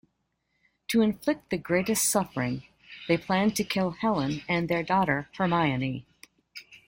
To 0.87 1.01
inflict 1.01 1.51
the 1.51 1.59
greatest 1.59 2.09
suffering, 2.09 2.63
they 3.07 3.17
plan 3.19 3.51
to 3.51 3.63
kill 3.63 3.91
Helen 3.91 4.41
and 4.49 4.67
their 4.67 4.81
daughter, 4.81 5.29
Hermione. 5.37 6.07